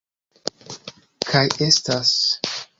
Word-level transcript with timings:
Kaj 1.29 1.45
estas 1.69 2.17